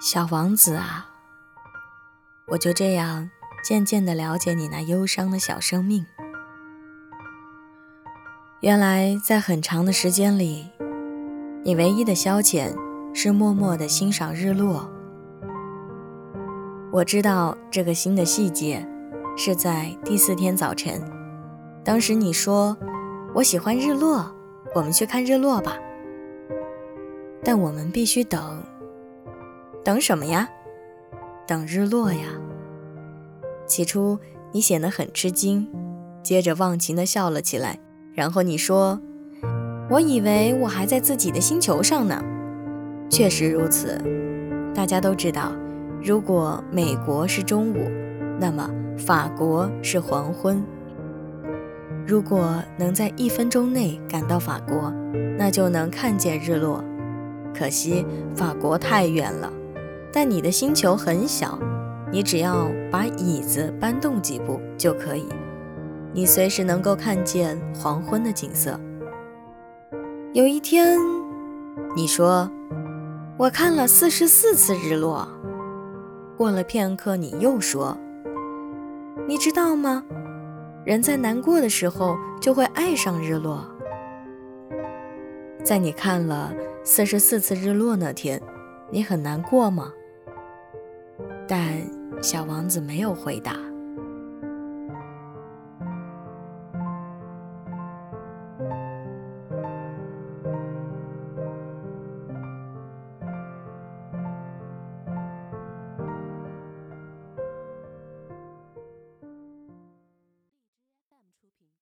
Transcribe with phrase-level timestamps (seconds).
[0.00, 1.08] 小王子啊，
[2.46, 3.28] 我就这样
[3.64, 6.06] 渐渐地了解你那忧伤的小生命。
[8.60, 10.70] 原来，在很长的时间里，
[11.64, 12.72] 你唯一的消遣
[13.12, 14.88] 是默默地欣赏日落。
[16.92, 18.88] 我知道这个新的细节
[19.36, 21.02] 是在第四天早晨，
[21.84, 22.76] 当时你说
[23.34, 24.32] ：“我喜欢日落，
[24.76, 25.76] 我们去看日落吧。”
[27.42, 28.62] 但我们必须等，
[29.88, 30.46] 等什么呀？
[31.46, 32.26] 等日落呀！
[33.66, 34.18] 起初
[34.52, 35.66] 你显得很吃惊，
[36.22, 37.78] 接着忘情地笑了起来。
[38.12, 39.00] 然后你说
[39.88, 42.22] ：“我以为我还在自己的星球上呢。”
[43.08, 43.98] 确实如此。
[44.74, 45.52] 大家都知道，
[46.04, 47.90] 如果美国是中午，
[48.38, 50.62] 那么法国是黄昏。
[52.06, 54.92] 如果能在一分钟内赶到法国，
[55.38, 56.84] 那就能看见日落。
[57.54, 58.04] 可惜
[58.36, 59.50] 法国太远了，
[60.20, 61.56] 但你的星球很小，
[62.10, 65.28] 你只要把椅子搬动几步就可以。
[66.12, 68.80] 你随时能够看见黄昏的景色。
[70.32, 70.98] 有一天，
[71.94, 72.50] 你说
[73.38, 75.28] ：“我看了四十四次日落。”
[76.36, 77.96] 过了片刻，你又说
[79.28, 80.02] ：“你知道吗？
[80.84, 83.64] 人在难过的时候就会爱上日落。”
[85.62, 88.42] 在你看了四十四次日落那天，
[88.90, 89.92] 你很难过吗？
[91.48, 91.82] 但
[92.22, 93.56] 小王子没有回答。